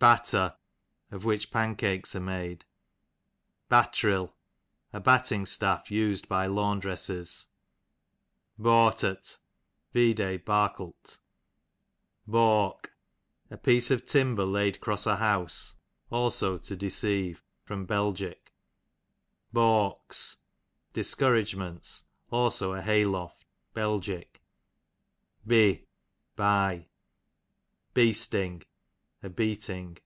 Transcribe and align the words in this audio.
Batter, 0.00 0.54
of 1.10 1.24
which 1.24 1.50
pancakes 1.50 2.14
are 2.14 2.20
made. 2.20 2.64
Battril, 3.68 4.32
a 4.92 5.00
batting 5.00 5.44
staff 5.44 5.90
us'd 5.90 6.28
by 6.28 6.46
laundresses. 6.46 7.48
Bautert, 8.56 9.38
vide 9.92 10.44
barklt. 10.44 11.18
Bawk, 12.28 12.92
a 13.50 13.56
piece 13.58 13.90
of 13.90 14.06
timber 14.06 14.44
laid 14.44 14.80
cross 14.80 15.04
a 15.04 15.16
house; 15.16 15.74
also 16.10 16.58
to 16.58 16.76
deceive. 16.76 17.42
Bel. 17.66 18.14
Bawks, 19.52 20.36
discouragements; 20.92 22.04
also 22.30 22.72
a 22.72 22.82
hay 22.82 23.04
loft. 23.04 23.46
Bel. 23.74 23.98
Be, 25.44 25.88
by. 26.36 26.86
Beasting, 27.96 28.62
a 29.20 29.28
beating. 29.28 29.98